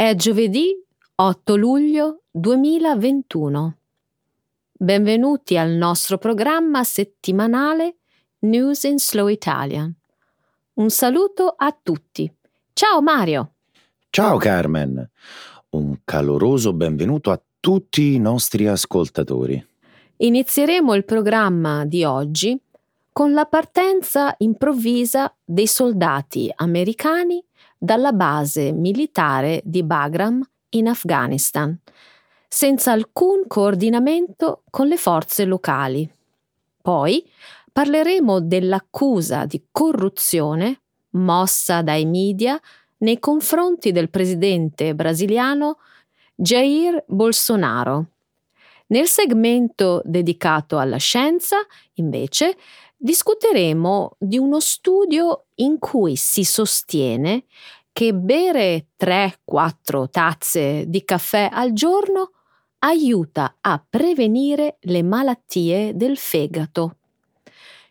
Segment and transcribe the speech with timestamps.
[0.00, 0.80] È giovedì
[1.16, 3.78] 8 luglio 2021.
[4.70, 7.96] Benvenuti al nostro programma settimanale
[8.42, 9.92] News in Slow Italian.
[10.74, 12.32] Un saluto a tutti.
[12.72, 13.54] Ciao Mario.
[14.10, 15.04] Ciao Carmen.
[15.70, 19.66] Un caloroso benvenuto a tutti i nostri ascoltatori.
[20.18, 22.56] Inizieremo il programma di oggi
[23.10, 27.42] con la partenza improvvisa dei soldati americani
[27.78, 31.78] dalla base militare di Bagram in Afghanistan,
[32.48, 36.10] senza alcun coordinamento con le forze locali.
[36.82, 37.24] Poi
[37.72, 42.60] parleremo dell'accusa di corruzione mossa dai media
[42.98, 45.78] nei confronti del presidente brasiliano
[46.34, 48.06] Jair Bolsonaro.
[48.88, 51.58] Nel segmento dedicato alla scienza,
[51.94, 52.56] invece,
[52.98, 57.44] discuteremo di uno studio in cui si sostiene
[57.92, 62.32] che bere 3-4 tazze di caffè al giorno
[62.80, 66.96] aiuta a prevenire le malattie del fegato.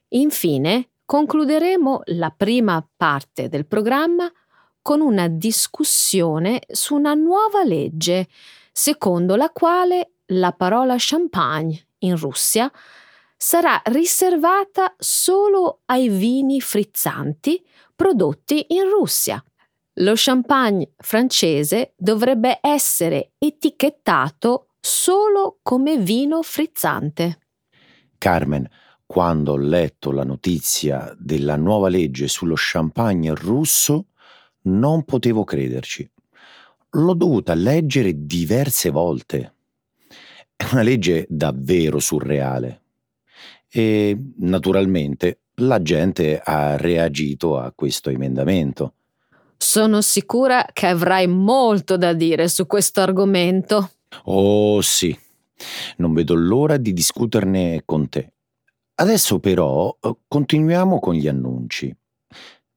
[0.09, 4.31] Infine, concluderemo la prima parte del programma
[4.81, 8.27] con una discussione su una nuova legge,
[8.71, 12.71] secondo la quale la parola champagne in Russia
[13.37, 17.63] sarà riservata solo ai vini frizzanti
[17.95, 19.41] prodotti in Russia.
[19.99, 27.39] Lo champagne francese dovrebbe essere etichettato solo come vino frizzante.
[28.17, 28.67] Carmen,
[29.05, 34.07] quando ho letto la notizia della nuova legge sullo champagne russo,
[34.63, 36.09] non potevo crederci.
[36.91, 39.53] L'ho dovuta leggere diverse volte.
[40.55, 42.81] È una legge davvero surreale
[43.69, 48.93] e naturalmente la gente ha reagito a questo emendamento.
[49.57, 53.91] Sono sicura che avrai molto da dire su questo argomento.
[54.25, 55.17] Oh sì,
[55.97, 58.31] non vedo l'ora di discuterne con te.
[58.95, 61.95] Adesso però eh, continuiamo con gli annunci.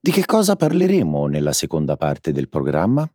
[0.02, 3.08] Di che cosa parleremo nella seconda parte del programma?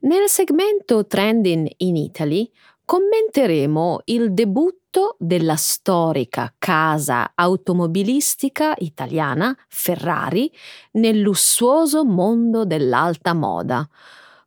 [0.00, 2.50] Nel segmento Trending in Italy
[2.84, 4.79] commenteremo il debutto
[5.18, 10.52] della storica casa automobilistica italiana Ferrari
[10.92, 13.88] nel lussuoso mondo dell'alta moda.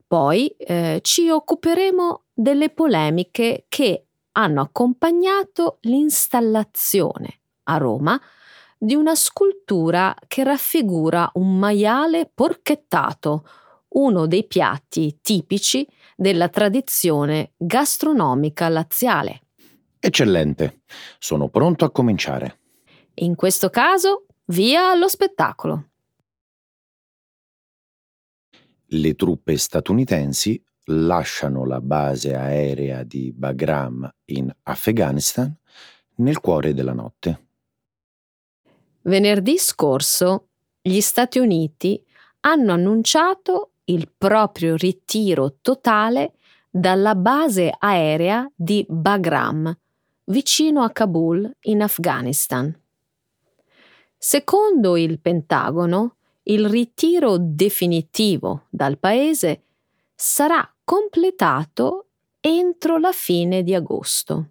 [0.05, 8.19] Poi eh, ci occuperemo delle polemiche che hanno accompagnato l'installazione a Roma
[8.77, 13.47] di una scultura che raffigura un maiale porchettato,
[13.93, 15.87] uno dei piatti tipici
[16.17, 19.42] della tradizione gastronomica laziale.
[20.05, 20.81] Eccellente,
[21.17, 22.59] sono pronto a cominciare.
[23.15, 25.91] In questo caso, via allo spettacolo.
[28.87, 35.55] Le truppe statunitensi lasciano la base aerea di Bagram in Afghanistan
[36.15, 37.45] nel cuore della notte.
[39.03, 40.49] Venerdì scorso
[40.81, 42.05] gli Stati Uniti
[42.41, 46.33] hanno annunciato il proprio ritiro totale
[46.69, 49.73] dalla base aerea di Bagram,
[50.25, 52.73] vicino a Kabul, in Afghanistan.
[54.17, 59.63] Secondo il Pentagono, il ritiro definitivo dal paese
[60.15, 62.07] sarà completato
[62.39, 64.49] entro la fine di agosto.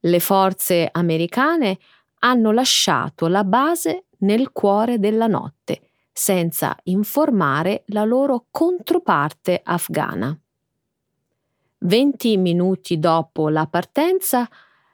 [0.00, 1.78] Le forze americane
[2.20, 10.38] hanno lasciato la base nel cuore della notte senza informare la loro controparte afghana.
[11.84, 14.48] Venti minuti dopo la partenza,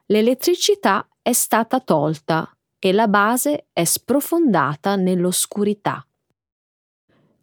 [0.07, 6.03] l'elettricità è stata tolta e la base è sprofondata nell'oscurità.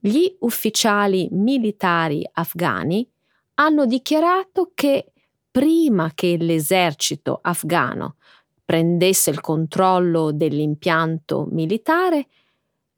[0.01, 3.09] Gli ufficiali militari afghani
[3.55, 5.13] hanno dichiarato che
[5.49, 8.17] prima che l'esercito afghano
[8.65, 12.27] prendesse il controllo dell'impianto militare,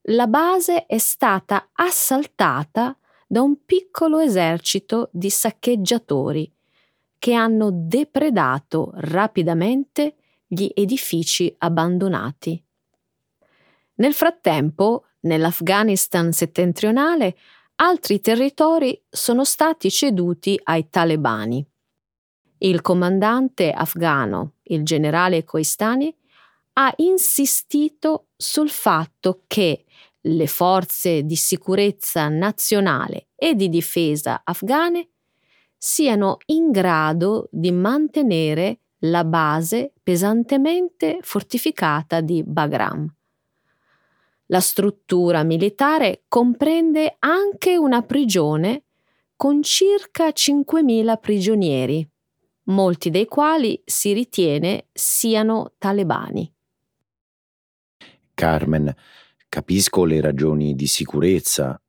[0.08, 2.96] la base è stata assaltata
[3.30, 6.50] da un piccolo esercito di saccheggiatori
[7.18, 10.16] che hanno depredato rapidamente
[10.46, 12.60] gli edifici abbandonati.
[13.96, 17.36] Nel frattempo, nell'Afghanistan settentrionale,
[17.76, 21.64] altri territori sono stati ceduti ai talebani.
[22.58, 26.14] Il comandante afghano, il generale Koistani,
[26.74, 29.84] ha insistito sul fatto che
[30.22, 35.08] le forze di sicurezza nazionale e di difesa afghane
[35.76, 43.14] siano in grado di mantenere la base pesantemente fortificata di Bagram.
[44.46, 48.84] La struttura militare comprende anche una prigione
[49.36, 52.08] con circa 5.000 prigionieri,
[52.64, 56.52] molti dei quali si ritiene siano talebani.
[58.34, 58.92] Carmen,
[59.48, 61.80] capisco le ragioni di sicurezza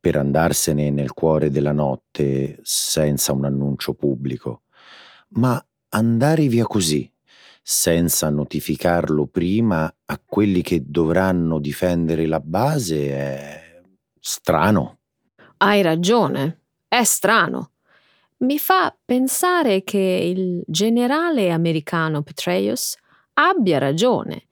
[0.00, 4.62] per andarsene nel cuore della notte senza un annuncio pubblico,
[5.30, 7.10] ma andare via così,
[7.62, 13.82] senza notificarlo prima a quelli che dovranno difendere la base è
[14.18, 14.98] strano.
[15.58, 17.72] Hai ragione, è strano.
[18.38, 22.96] Mi fa pensare che il generale americano Petraeus
[23.34, 24.46] abbia ragione.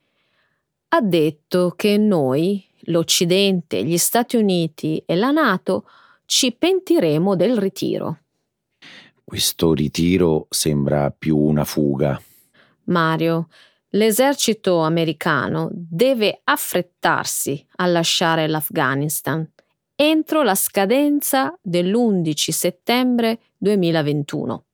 [0.88, 5.84] Ha detto che noi, l'Occidente, gli Stati Uniti e la Nato,
[6.24, 8.20] ci pentiremo del ritiro.
[9.22, 12.20] Questo ritiro sembra più una fuga.
[12.84, 13.48] Mario,
[13.90, 19.46] l'esercito americano deve affrettarsi a lasciare l'Afghanistan
[20.00, 24.67] entro la scadenza dell'11 settembre 2021.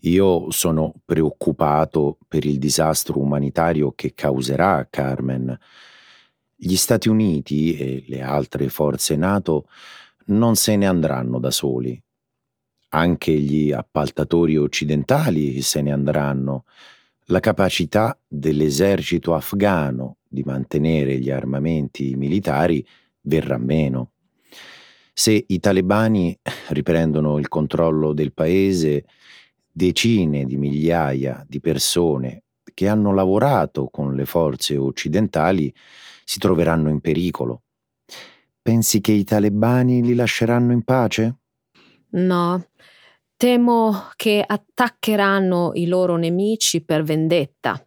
[0.00, 5.58] Io sono preoccupato per il disastro umanitario che causerà Carmen.
[6.54, 9.68] Gli Stati Uniti e le altre forze NATO
[10.26, 12.00] non se ne andranno da soli
[12.96, 16.64] anche gli appaltatori occidentali se ne andranno.
[17.26, 22.86] La capacità dell'esercito afghano di mantenere gli armamenti militari
[23.22, 24.12] verrà meno.
[25.12, 26.38] Se i talebani
[26.68, 29.04] riprendono il controllo del paese,
[29.76, 35.72] decine di migliaia di persone che hanno lavorato con le forze occidentali
[36.24, 37.64] si troveranno in pericolo.
[38.62, 41.40] Pensi che i talebani li lasceranno in pace?
[42.12, 42.68] No,
[43.36, 47.86] temo che attaccheranno i loro nemici per vendetta.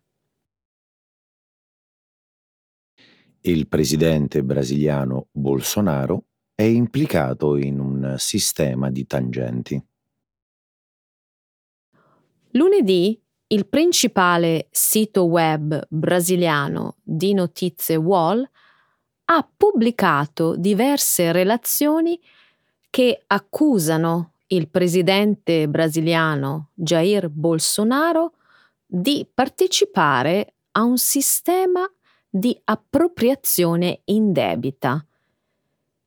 [3.42, 9.89] Il presidente brasiliano Bolsonaro è implicato in un sistema di tangenti.
[12.54, 18.48] Lunedì il principale sito web brasiliano di notizie Wall
[19.26, 22.20] ha pubblicato diverse relazioni
[22.90, 28.34] che accusano il presidente brasiliano Jair Bolsonaro
[28.84, 31.88] di partecipare a un sistema
[32.28, 35.06] di appropriazione indebita.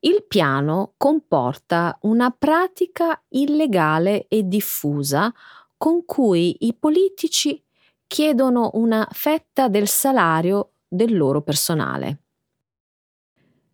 [0.01, 5.33] Il piano comporta una pratica illegale e diffusa
[5.83, 7.61] con cui i politici
[8.07, 12.21] chiedono una fetta del salario del loro personale.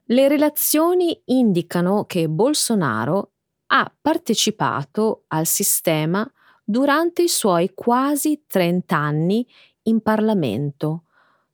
[0.04, 3.32] Le relazioni indicano che Bolsonaro
[3.66, 6.26] ha partecipato al sistema
[6.64, 9.46] durante i suoi quasi 30 anni
[9.82, 11.02] in Parlamento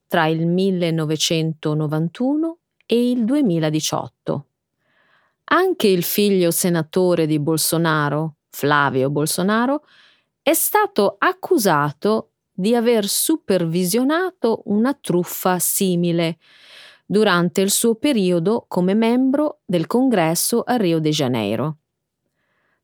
[0.07, 4.45] tra il 1991 e il 2018.
[5.43, 9.83] Anche il figlio senatore di Bolsonaro, Flavio Bolsonaro,
[10.47, 16.37] è stato accusato di aver supervisionato una truffa simile
[17.03, 21.77] durante il suo periodo come membro del congresso a Rio de Janeiro.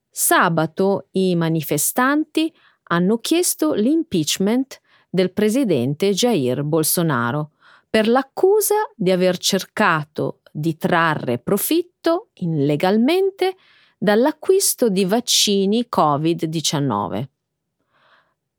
[0.10, 2.52] Sabato i manifestanti
[2.86, 7.52] hanno chiesto l'impeachment del presidente Jair Bolsonaro
[7.88, 13.56] per l'accusa di aver cercato di trarre profitto illegalmente
[14.00, 17.31] dall'acquisto di vaccini Covid-19.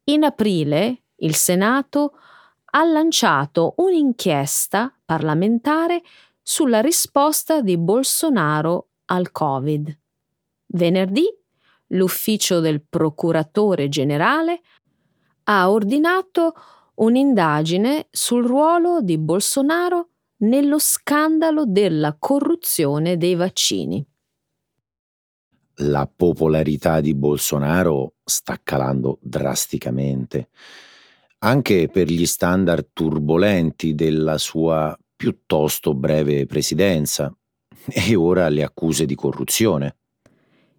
[0.05, 2.15] In aprile il Senato
[2.75, 6.03] ha lanciato un'inchiesta parlamentare
[6.43, 9.97] sulla risposta di Bolsonaro al Covid.
[10.67, 11.25] Venerdì
[11.89, 14.63] l'ufficio del procuratore generale
[15.45, 16.55] ha ordinato
[16.95, 24.05] un'indagine sul ruolo di Bolsonaro nello scandalo della corruzione dei vaccini.
[25.85, 30.51] La popolarità di Bolsonaro sta calando drasticamente,
[31.39, 37.35] anche per gli standard turbolenti della sua piuttosto breve presidenza
[37.89, 39.97] e ora le accuse di corruzione.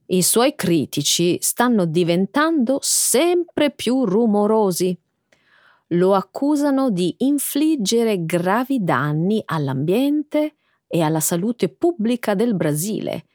[0.05, 4.98] I suoi critici stanno diventando sempre più rumorosi.
[5.88, 10.55] Lo accusano di infliggere gravi danni all'ambiente
[10.88, 13.25] e alla salute pubblica del Brasile,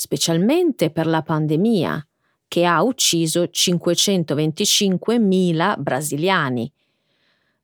[0.00, 2.06] specialmente per la pandemia,
[2.46, 6.72] che ha ucciso 525.000 brasiliani.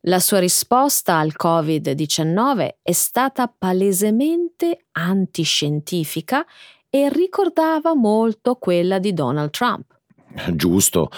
[0.06, 6.44] La sua risposta al Covid-19 è stata palesemente antiscientifica
[6.90, 9.96] e ricordava molto quella di Donald Trump.
[10.54, 11.10] Giusto,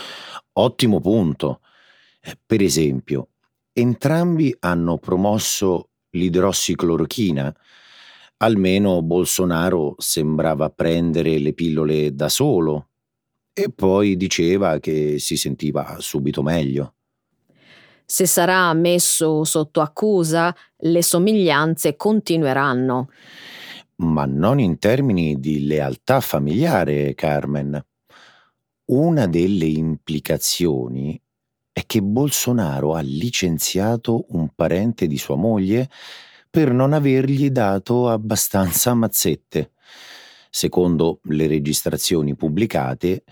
[0.53, 1.61] ottimo punto.
[2.45, 3.29] Per esempio,
[3.73, 7.57] entrambi hanno promosso l'idrossiclorochina,
[8.39, 12.89] Almeno Bolsonaro sembrava prendere le pillole da solo
[13.53, 16.95] e poi diceva che si sentiva subito meglio.
[18.05, 23.09] Se sarà messo sotto accusa, le somiglianze continueranno.
[23.97, 27.83] Ma non in termini di lealtà familiare, Carmen.
[28.89, 31.19] Una delle implicazioni
[31.73, 35.89] è che Bolsonaro ha licenziato un parente di sua moglie
[36.57, 39.73] per non avergli dato abbastanza mazzette.
[40.49, 43.25] Secondo le registrazioni pubblicate,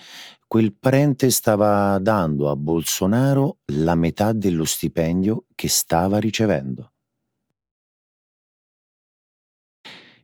[0.46, 6.92] quel parente stava dando a Bolsonaro la metà dello stipendio che stava ricevendo.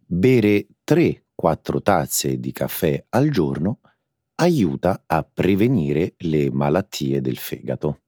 [0.05, 3.81] Bere 3-4 tazze di caffè al giorno
[4.35, 8.01] aiuta a prevenire le malattie del fegato.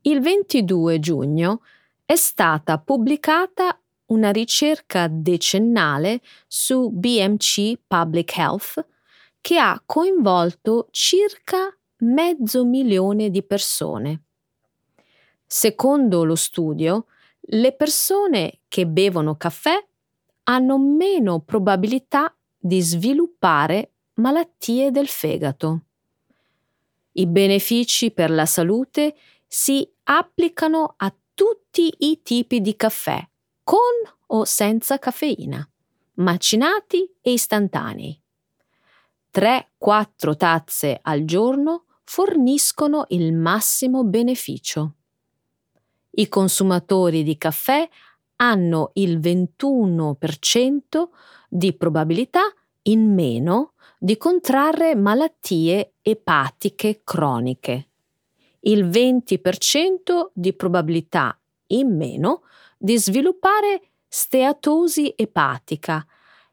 [0.00, 1.60] Il 22 giugno
[2.04, 8.86] è stata pubblicata una ricerca decennale su BMC Public Health
[9.40, 14.22] che ha coinvolto circa mezzo milione di persone.
[15.46, 17.06] Secondo lo studio,
[17.40, 19.84] le persone che bevono caffè
[20.44, 25.80] hanno meno probabilità di sviluppare malattie del fegato.
[27.12, 29.14] I benefici per la salute
[29.46, 33.20] si applicano a tutti i tipi di caffè,
[33.64, 33.80] con
[34.28, 35.68] o senza caffeina,
[36.18, 38.16] macinati e istantanei.
[39.34, 44.94] 3-4 tazze al giorno forniscono il massimo beneficio.
[46.10, 47.88] I consumatori di caffè
[48.36, 51.08] hanno il 21%
[51.48, 52.42] di probabilità
[52.82, 57.88] in meno di contrarre malattie epatiche croniche
[58.62, 61.36] il 20% di probabilità
[61.68, 62.42] in meno
[62.76, 66.06] di sviluppare steatosi epatica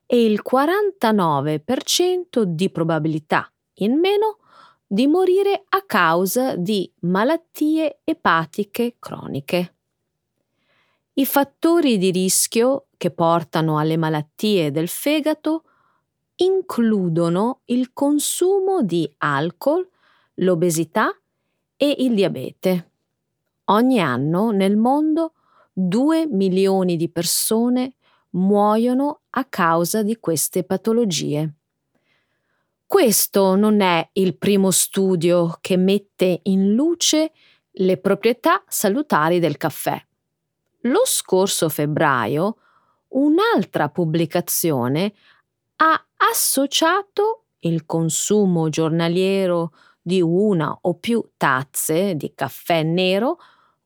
[0.06, 4.38] e il 49% di probabilità in meno
[4.86, 9.76] di morire a causa di malattie epatiche croniche.
[11.14, 15.64] I fattori di rischio che portano alle malattie del fegato
[16.38, 19.88] includono il consumo di alcol,
[20.36, 21.19] l'obesità
[21.82, 22.92] e il diabete.
[23.66, 25.32] Ogni anno nel mondo
[25.72, 27.94] 2 milioni di persone
[28.32, 31.54] muoiono a causa di queste patologie.
[32.86, 37.32] Questo non è il primo studio che mette in luce
[37.72, 40.06] le proprietà salutari del caffè.
[40.82, 42.58] Lo scorso febbraio
[43.10, 45.14] un'altra pubblicazione
[45.78, 49.72] ha associato il consumo giornaliero
[50.02, 53.38] di una o più tazze di caffè nero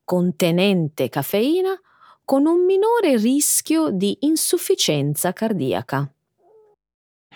[0.04, 1.78] contenente caffeina
[2.24, 6.10] con un minore rischio di insufficienza cardiaca.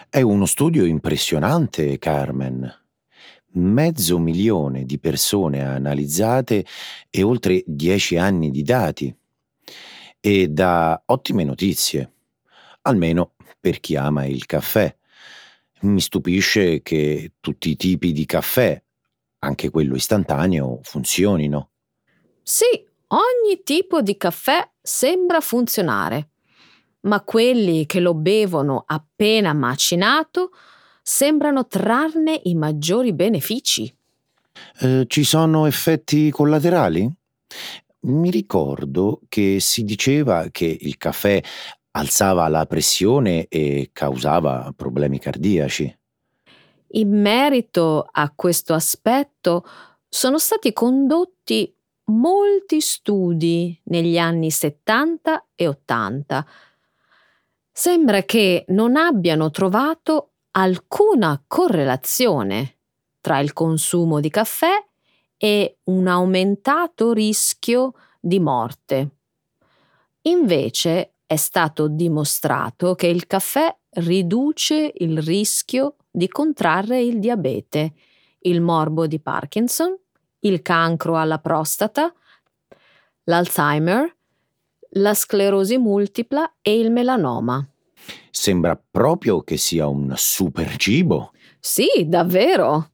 [0.09, 2.73] È uno studio impressionante, Carmen.
[3.53, 6.65] Mezzo milione di persone analizzate
[7.11, 9.15] e oltre dieci anni di dati.
[10.21, 12.13] E da ottime notizie,
[12.83, 14.98] almeno per chi ama il caffè.
[15.81, 18.81] Mi stupisce che tutti i tipi di caffè,
[19.41, 21.71] anche quello istantaneo, funzionino.
[22.43, 22.65] Sì,
[23.09, 26.31] ogni tipo di caffè sembra funzionare,
[27.03, 30.51] ma quelli che lo bevono appena macinato
[31.03, 33.95] sembrano trarne i maggiori benefici.
[34.81, 37.11] Eh, ci sono effetti collaterali?
[38.01, 41.41] Mi ricordo che si diceva che il caffè
[41.99, 45.99] alzava la pressione e causava problemi cardiaci.
[46.93, 49.65] In merito a questo aspetto
[50.09, 51.75] sono stati condotti
[52.05, 56.47] molti studi negli anni 70 e 80.
[57.71, 62.79] Sembra che non abbiano trovato alcuna correlazione
[63.21, 64.73] tra il consumo di caffè
[65.37, 69.11] e un aumentato rischio di morte.
[70.23, 77.93] Invece è stato dimostrato che il caffè riduce il rischio di contrarre il diabete,
[78.41, 79.95] il morbo di Parkinson,
[80.41, 82.11] il cancro alla prostata,
[83.25, 84.17] l'Alzheimer,
[84.93, 87.69] la sclerosi multipla e il melanoma.
[88.31, 91.33] Sembra proprio che sia un super cibo.
[91.61, 92.93] Sì, davvero.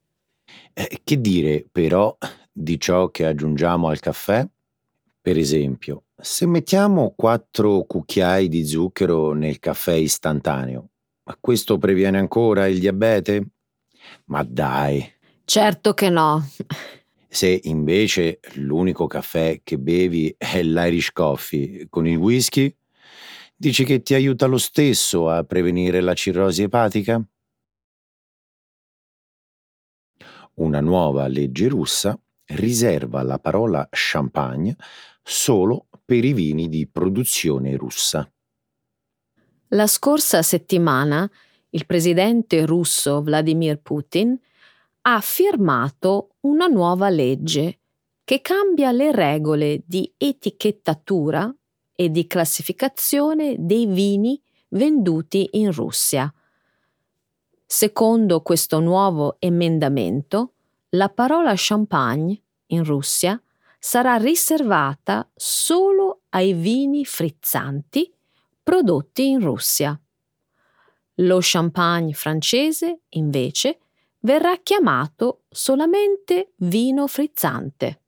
[0.73, 2.19] Eh, che dire però
[2.51, 4.45] di ciò che aggiungiamo al caffè?
[5.21, 10.91] Per esempio, se mettiamo 4 cucchiai di zucchero nel caffè istantaneo,
[11.25, 13.49] ma questo previene ancora il diabete?
[14.27, 15.13] Ma dai.
[15.45, 16.47] Certo che no.
[17.29, 22.75] Se invece l'unico caffè che bevi è l'Irish Coffee con il whisky,
[23.57, 27.25] Dici che ti aiuta lo stesso a prevenire la cirrosi epatica?
[30.55, 34.77] Una nuova legge russa riserva la parola champagne
[35.23, 38.31] solo per i vini di produzione russa.
[39.69, 41.29] La scorsa settimana
[41.71, 44.39] il presidente russo Vladimir Putin
[45.03, 47.79] ha firmato una nuova legge
[48.23, 51.53] che cambia le regole di etichettatura
[51.95, 56.33] e di classificazione dei vini venduti in Russia.
[57.67, 60.54] Secondo questo nuovo emendamento,
[60.95, 63.41] la parola champagne in Russia
[63.79, 68.13] sarà riservata solo ai vini frizzanti
[68.63, 69.99] prodotti in Russia.
[71.19, 73.79] Lo champagne francese, invece,
[74.21, 78.01] verrà chiamato solamente vino frizzante.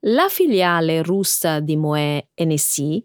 [0.00, 3.02] La filiale russa di Moet Hennessy,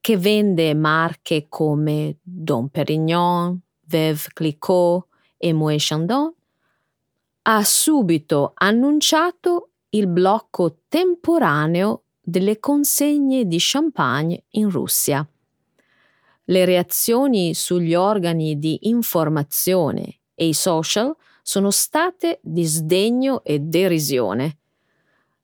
[0.00, 5.06] che vende marche come Dom Perignon, Veuve Clicquot
[5.36, 6.34] e Moet Chandon,
[7.42, 15.26] ha subito annunciato il blocco temporaneo delle consegne di champagne in Russia
[16.46, 24.58] le reazioni sugli organi di informazione e i social sono state di sdegno e derisione.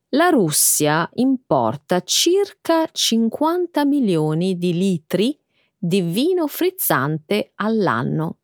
[0.09, 5.37] La Russia importa circa 50 milioni di litri
[5.77, 8.38] di vino frizzante all'anno.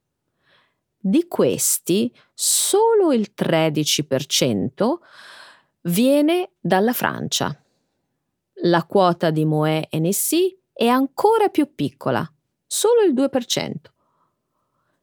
[1.08, 4.96] Di questi solo il 13%
[5.82, 7.56] viene dalla Francia.
[8.64, 12.28] La quota di Moet Hennessy è ancora più piccola,
[12.66, 13.74] solo il 2%.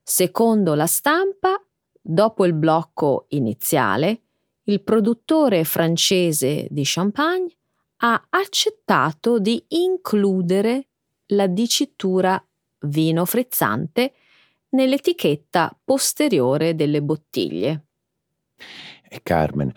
[0.02, 1.62] Secondo la stampa,
[2.00, 4.22] dopo il blocco iniziale,
[4.64, 7.54] il produttore francese di champagne
[7.98, 10.88] ha accettato di includere
[11.26, 12.44] la dicitura
[12.80, 14.14] vino frizzante
[14.72, 17.86] nell'etichetta posteriore delle bottiglie.
[19.08, 19.72] E Carmen,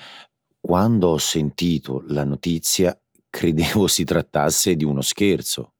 [0.60, 2.98] quando ho sentito la notizia
[3.30, 5.74] credevo si trattasse di uno scherzo,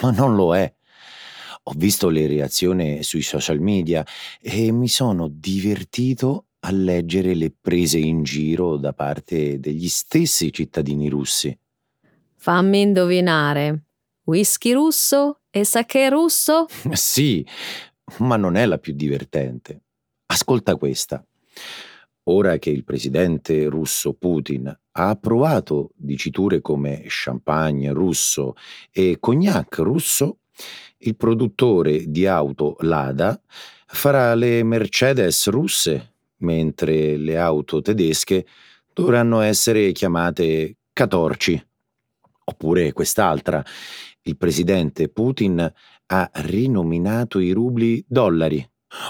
[0.00, 0.72] ma non lo è.
[1.64, 4.06] Ho visto le reazioni sui social media
[4.40, 11.08] e mi sono divertito a leggere le prese in giro da parte degli stessi cittadini
[11.08, 11.56] russi.
[12.36, 13.84] Fammi indovinare.
[14.24, 16.66] Whisky russo e sake russo?
[16.92, 17.44] Sì,
[18.18, 19.82] ma non è la più divertente.
[20.26, 21.24] Ascolta questa.
[22.24, 28.54] Ora che il presidente russo Putin ha approvato diciture come champagne russo
[28.90, 30.38] e cognac russo,
[30.98, 33.38] il produttore di auto Lada
[33.86, 38.46] farà le Mercedes russe, mentre le auto tedesche
[38.92, 41.62] dovranno essere chiamate Catorci.
[42.46, 43.62] Oppure quest'altra.
[44.22, 45.70] Il presidente Putin
[46.06, 48.66] ha rinominato i rubli dollari.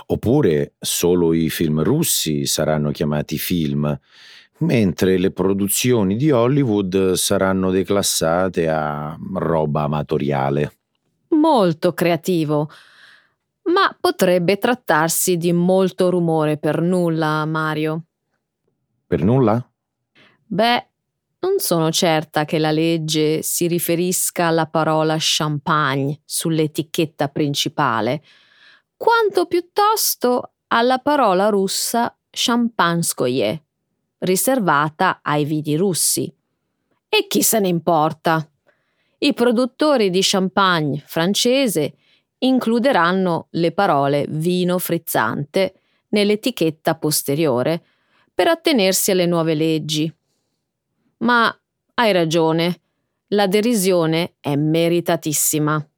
[0.06, 3.98] Oppure solo i film russi saranno chiamati film,
[4.60, 10.72] mentre le produzioni di Hollywood saranno declassate a roba amatoriale
[11.34, 12.70] molto creativo,
[13.64, 18.04] ma potrebbe trattarsi di molto rumore per nulla, Mario.
[19.06, 19.62] Per nulla?
[20.46, 20.88] Beh,
[21.44, 28.22] non sono certa che la legge si riferisca alla parola champagne sull'etichetta principale,
[28.96, 33.62] quanto piuttosto alla parola russa champanskoye,
[34.20, 36.34] riservata ai vini russi.
[37.10, 38.50] E chi se ne importa?
[39.18, 41.94] I produttori di champagne francese
[42.38, 45.74] includeranno le parole vino frizzante
[46.08, 47.84] nell'etichetta posteriore
[48.32, 50.12] per attenersi alle nuove leggi.
[51.18, 51.56] Ma
[51.94, 52.80] hai ragione,
[53.28, 55.88] la derisione è meritatissima.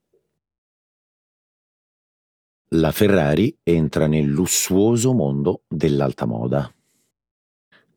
[2.70, 6.70] La Ferrari entra nel lussuoso mondo dell'alta moda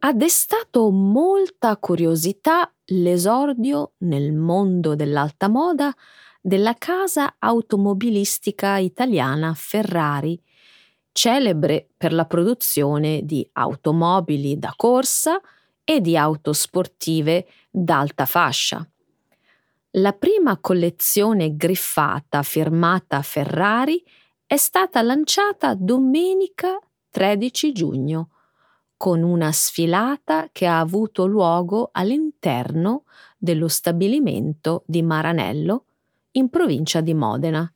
[0.01, 5.93] ha destato molta curiosità l'esordio nel mondo dell'alta moda
[6.41, 10.41] della casa automobilistica italiana Ferrari,
[11.11, 15.41] celebre per la produzione di automobili da corsa
[15.83, 18.87] e di auto sportive d'alta fascia.
[19.93, 24.03] La prima collezione griffata firmata Ferrari
[24.45, 28.29] è stata lanciata domenica 13 giugno
[28.99, 33.05] con una sfilata che ha avuto luogo all'interno
[33.37, 35.85] dello stabilimento di Maranello,
[36.31, 37.73] in provincia di Modena.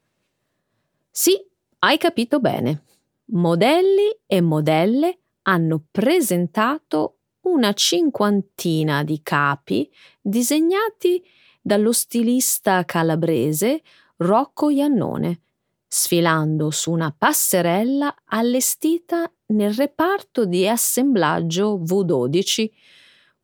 [1.10, 1.42] Sì,
[1.80, 2.84] hai capito bene.
[3.28, 11.24] Modelli e modelle hanno presentato una cinquantina di capi disegnati
[11.62, 13.82] dallo stilista calabrese
[14.18, 15.42] Rocco Iannone,
[15.88, 22.70] sfilando su una passerella allestita nel reparto di assemblaggio V12,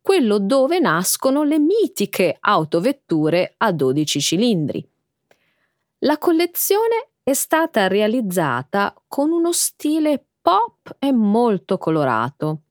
[0.02, 4.90] quello dove nascono le mitiche autovetture a 12 cilindri.
[6.00, 12.62] La collezione è stata realizzata con uno stile pop e molto colorato,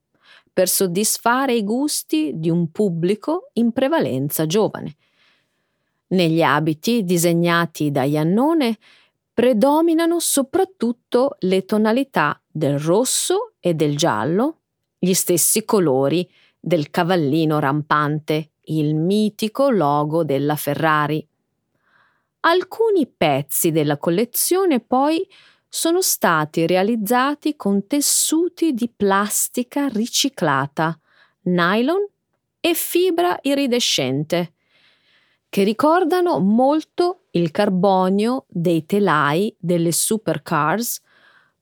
[0.59, 4.97] per soddisfare i gusti di un pubblico in prevalenza giovane.
[6.09, 8.77] Negli abiti disegnati da Iannone
[9.33, 14.63] predominano soprattutto le tonalità del rosso e del giallo,
[14.99, 21.25] gli stessi colori del cavallino rampante, il mitico logo della Ferrari.
[22.41, 25.25] Alcuni pezzi della collezione poi
[25.69, 30.99] sono stati realizzati con tessuti di plastica riciclata,
[31.43, 32.07] nylon
[32.61, 34.55] e fibra iridescente,
[35.49, 41.01] che ricordano molto il carbonio dei telai delle supercars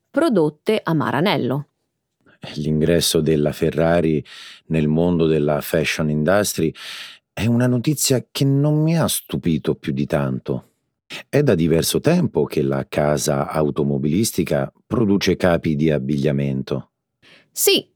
[0.09, 1.67] prodotte a Maranello.
[2.55, 4.23] L'ingresso della Ferrari
[4.67, 6.73] nel mondo della fashion industry
[7.33, 10.66] è una notizia che non mi ha stupito più di tanto.
[11.29, 16.91] È da diverso tempo che la casa automobilistica produce capi di abbigliamento.
[17.51, 17.89] Sì,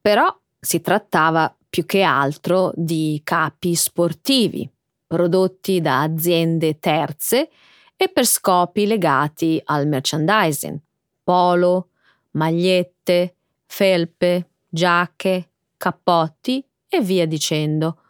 [0.00, 4.68] però si trattava più che altro di capi sportivi,
[5.06, 7.50] prodotti da aziende terze
[7.94, 10.78] e per scopi legati al merchandising,
[11.22, 11.90] polo,
[12.32, 13.34] magliette,
[13.66, 18.00] felpe, giacche, cappotti e via dicendo.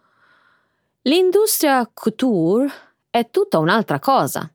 [1.03, 2.69] L'industria couture
[3.09, 4.51] è tutta un'altra cosa.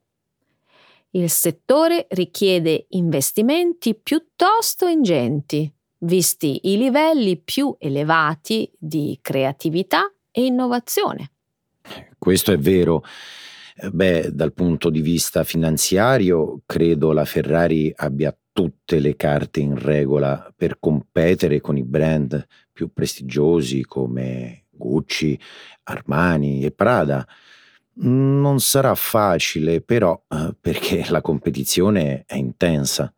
[1.11, 11.33] Il settore richiede investimenti piuttosto ingenti, visti i livelli più elevati di creatività e innovazione.
[12.19, 13.05] Questo è vero.
[13.91, 20.53] Beh, dal punto di vista finanziario, credo la Ferrari abbia tutte le carte in regola
[20.55, 25.39] per competere con i brand più prestigiosi come Gucci,
[25.85, 27.27] Armani e Prada.
[27.95, 33.13] Non sarà facile, però, eh, perché la competizione è intensa.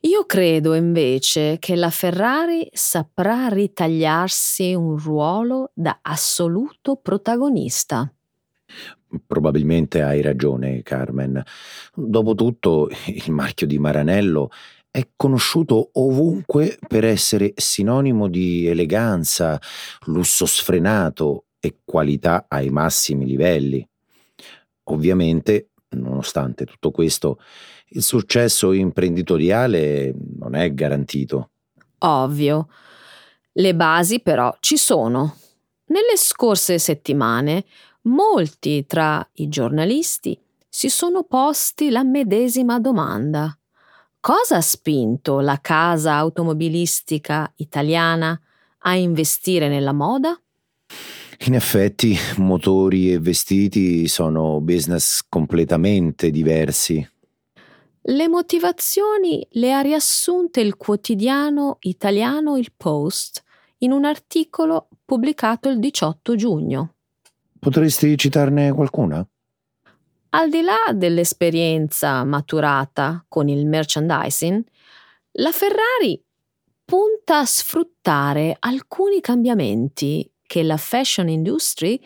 [0.00, 8.10] Io credo invece che la Ferrari saprà ritagliarsi un ruolo da assoluto protagonista.
[9.26, 11.42] Probabilmente hai ragione, Carmen.
[11.94, 14.50] Dopotutto, il marchio di Maranello
[14.90, 19.60] è conosciuto ovunque per essere sinonimo di eleganza,
[20.06, 23.86] lusso sfrenato e qualità ai massimi livelli.
[24.88, 27.38] Ovviamente, nonostante tutto questo,
[27.90, 31.50] il successo imprenditoriale non è garantito.
[31.98, 32.68] Ovvio.
[33.52, 35.36] Le basi però ci sono.
[35.86, 37.64] Nelle scorse settimane
[38.02, 43.56] molti tra i giornalisti si sono posti la medesima domanda.
[44.20, 48.38] Cosa ha spinto la casa automobilistica italiana
[48.78, 50.38] a investire nella moda?
[51.40, 57.06] In effetti, motori e vestiti sono business completamente diversi.
[58.08, 63.42] Le motivazioni le ha riassunte il quotidiano italiano Il Post
[63.78, 66.94] in un articolo pubblicato il 18 giugno.
[67.58, 69.26] Potresti citarne qualcuna?
[70.30, 74.64] Al di là dell'esperienza maturata con il merchandising,
[75.32, 76.22] la Ferrari
[76.84, 82.00] punta a sfruttare alcuni cambiamenti che la fashion industry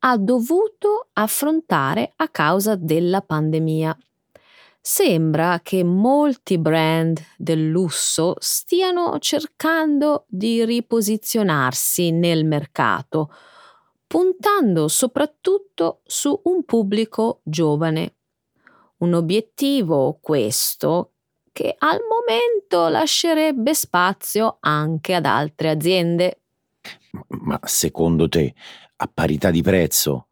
[0.00, 3.96] ha dovuto affrontare a causa della pandemia.
[4.80, 13.30] Sembra che molti brand del lusso stiano cercando di riposizionarsi nel mercato,
[14.06, 18.14] puntando soprattutto su un pubblico giovane.
[18.98, 21.12] Un obiettivo questo
[21.52, 26.42] che al momento lascerebbe spazio anche ad altre aziende
[27.28, 28.54] ma secondo te,
[28.96, 30.28] a parità di prezzo,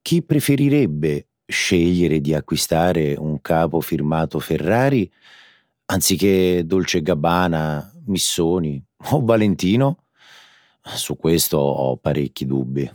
[0.00, 5.10] chi preferirebbe scegliere di acquistare un capo firmato Ferrari
[5.86, 10.04] anziché Dolce Gabbana, Missoni o Valentino?
[10.82, 12.90] Su questo ho parecchi dubbi.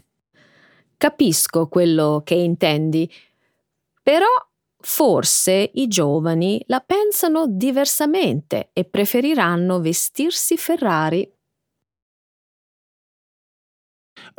[0.97, 3.09] Capisco quello che intendi,
[4.01, 4.25] però
[4.79, 11.29] forse i giovani la pensano diversamente e preferiranno vestirsi Ferrari.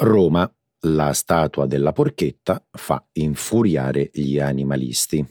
[0.01, 0.49] Roma,
[0.83, 5.27] la statua della porchetta fa infuriare gli animalisti.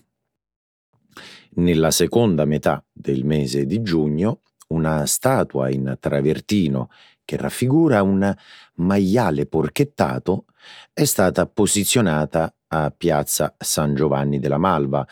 [1.51, 6.89] Nella seconda metà del mese di giugno, una statua in travertino
[7.23, 8.35] che raffigura un
[8.75, 10.47] maiale porchettato
[10.91, 15.07] è stata posizionata a Piazza San Giovanni della Malva,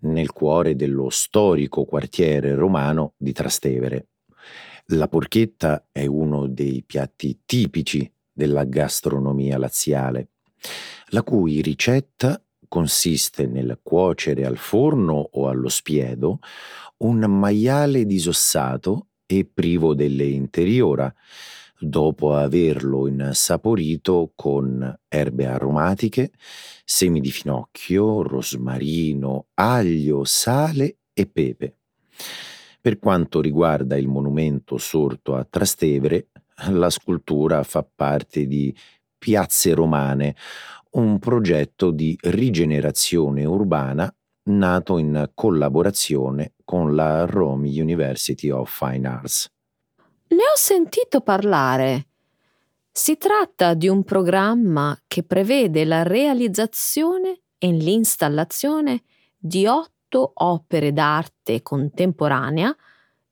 [0.00, 4.08] nel cuore dello storico quartiere romano di Trastevere.
[4.86, 10.28] La porchetta è uno dei piatti tipici della gastronomia laziale,
[11.08, 16.40] la cui ricetta consiste nel cuocere al forno o allo spiedo
[16.98, 21.12] un maiale disossato e privo delle interiora,
[21.78, 26.32] dopo averlo insaporito con erbe aromatiche,
[26.84, 31.76] semi di finocchio, rosmarino, aglio, sale e pepe.
[32.80, 36.28] Per quanto riguarda il monumento sorto a Trastevere,
[36.70, 38.74] la scultura fa parte di
[39.18, 40.36] Piazze Romane,
[40.92, 44.12] un progetto di rigenerazione urbana
[44.44, 49.50] nato in collaborazione con la Rome University of Fine Arts.
[50.28, 52.08] Ne ho sentito parlare.
[52.90, 59.02] Si tratta di un programma che prevede la realizzazione e l'installazione
[59.36, 62.74] di otto opere d'arte contemporanea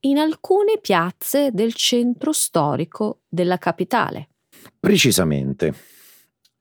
[0.05, 4.29] in alcune piazze del centro storico della capitale.
[4.79, 5.75] Precisamente.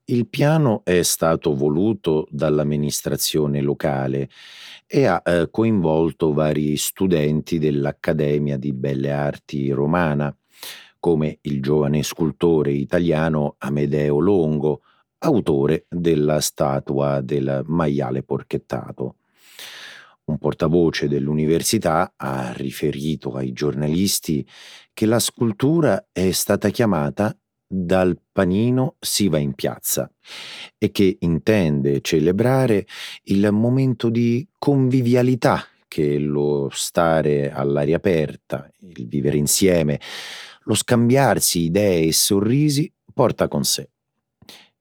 [0.06, 4.30] Il piano è stato voluto dall'amministrazione locale
[4.86, 10.36] e ha eh, coinvolto vari studenti dell'Accademia di Belle Arti romana,
[11.00, 14.82] come il giovane scultore italiano Amedeo Longo,
[15.20, 19.16] autore della statua del maiale porchettato.
[20.26, 24.48] Un portavoce dell'università ha riferito ai giornalisti
[24.94, 27.36] che la scultura è stata chiamata
[27.68, 30.10] dal panino si va in piazza
[30.78, 32.86] e che intende celebrare
[33.24, 40.00] il momento di convivialità che lo stare all'aria aperta, il vivere insieme,
[40.64, 43.90] lo scambiarsi idee e sorrisi porta con sé.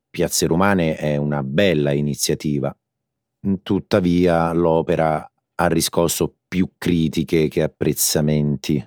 [0.09, 2.75] Piazze Romane è una bella iniziativa,
[3.63, 5.32] tuttavia l'opera
[5.63, 8.85] ha riscosso più critiche che apprezzamenti.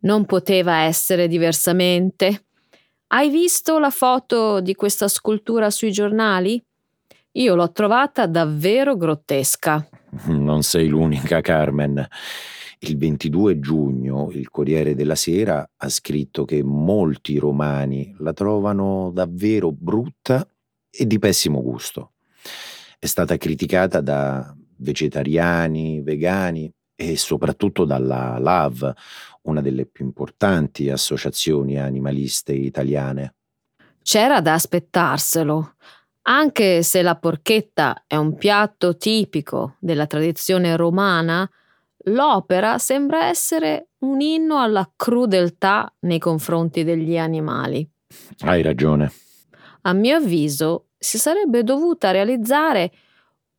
[0.00, 2.44] Non poteva essere diversamente.
[3.08, 6.62] Hai visto la foto di questa scultura sui giornali?
[7.32, 9.86] Io l'ho trovata davvero grottesca.
[10.28, 12.06] Non sei l'unica, Carmen.
[12.80, 19.72] Il 22 giugno il Corriere della Sera ha scritto che molti romani la trovano davvero
[19.72, 20.46] brutta
[20.90, 22.12] e di pessimo gusto.
[22.98, 28.92] È stata criticata da vegetariani, vegani e soprattutto dalla LAV,
[29.42, 33.34] una delle più importanti associazioni animaliste italiane.
[34.02, 35.74] C'era da aspettarselo,
[36.22, 41.48] anche se la porchetta è un piatto tipico della tradizione romana,
[42.04, 47.88] l'opera sembra essere un inno alla crudeltà nei confronti degli animali.
[48.40, 49.12] Hai ragione.
[49.82, 52.92] A mio avviso si sarebbe dovuta realizzare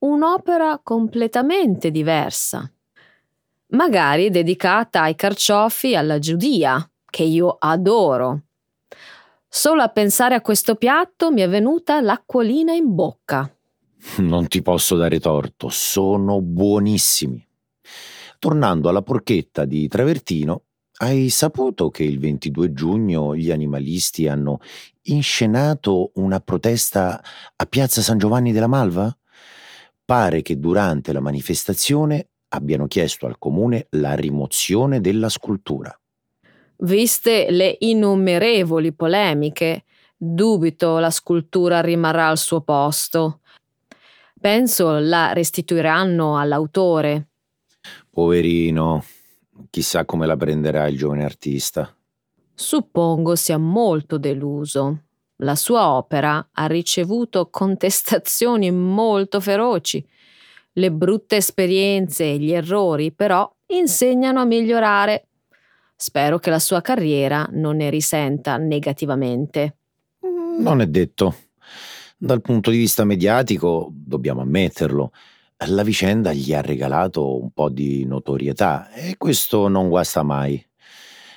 [0.03, 2.69] un'opera completamente diversa
[3.73, 8.43] magari dedicata ai carciofi alla giudia, che io adoro.
[9.47, 13.51] Solo a pensare a questo piatto mi è venuta l'acquolina in bocca.
[14.17, 17.47] Non ti posso dare torto, sono buonissimi.
[18.39, 20.63] Tornando alla porchetta di Travertino,
[20.97, 24.59] hai saputo che il 22 giugno gli animalisti hanno
[25.03, 27.21] inscenato una protesta
[27.55, 29.15] a Piazza San Giovanni della Malva?
[30.05, 35.97] Pare che durante la manifestazione abbiano chiesto al comune la rimozione della scultura.
[36.77, 39.85] Viste le innumerevoli polemiche,
[40.17, 43.39] dubito la scultura rimarrà al suo posto.
[44.39, 47.29] Penso la restituiranno all'autore.
[48.09, 49.03] Poverino,
[49.69, 51.95] chissà come la prenderà il giovane artista.
[52.53, 55.03] Suppongo sia molto deluso.
[55.43, 60.06] La sua opera ha ricevuto contestazioni molto feroci
[60.73, 65.27] le brutte esperienze e gli errori, però, insegnano a migliorare.
[65.95, 69.77] Spero che la sua carriera non ne risenta negativamente.
[70.60, 71.36] Non è detto.
[72.17, 75.12] Dal punto di vista mediatico, dobbiamo ammetterlo,
[75.67, 80.63] la vicenda gli ha regalato un po' di notorietà e questo non guasta mai.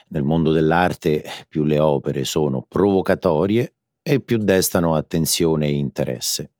[0.09, 3.76] Nel mondo dell'arte più le opere sono provocatorie
[4.09, 6.53] e più destano attenzione e interesse.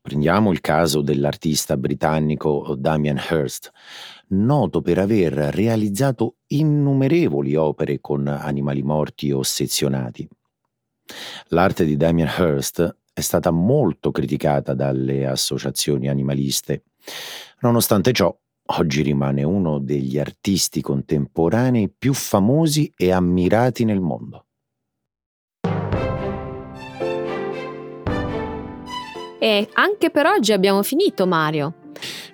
[0.00, 3.72] Prendiamo il caso dell'artista britannico Damien Hirst,
[4.28, 10.28] noto per aver realizzato innumerevoli opere con animali morti o sezionati.
[11.48, 16.84] L'arte di Damien Hirst è stata molto criticata dalle associazioni animaliste.
[17.62, 18.32] Nonostante ciò,
[18.76, 24.44] oggi rimane uno degli artisti contemporanei più famosi e ammirati nel mondo.
[29.38, 31.74] E anche per oggi abbiamo finito, Mario.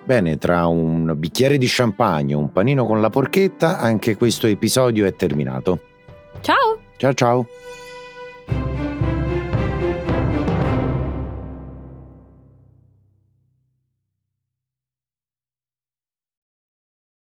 [0.05, 5.07] Bene, tra un bicchiere di champagne e un panino con la porchetta, anche questo episodio
[5.07, 5.81] è terminato.
[6.41, 6.79] Ciao!
[6.97, 7.47] Ciao ciao!